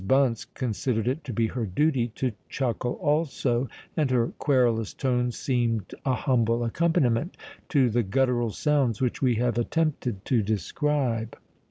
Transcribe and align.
Bunce 0.07 0.45
considered 0.45 1.07
it 1.07 1.23
to 1.25 1.31
be 1.31 1.45
her 1.45 1.63
duty 1.67 2.07
to 2.15 2.31
chuckle 2.49 2.93
also; 2.93 3.69
and 3.95 4.09
her 4.09 4.29
querulous 4.39 4.95
tones 4.95 5.37
seemed 5.37 5.93
a 6.03 6.15
humble 6.15 6.63
accompaniment 6.63 7.37
to 7.69 7.87
the 7.87 8.01
guttural 8.01 8.49
sounds 8.49 8.99
which 8.99 9.21
we 9.21 9.35
have 9.35 9.59
attempted 9.59 10.25
to 10.25 10.41
describe. 10.41 11.37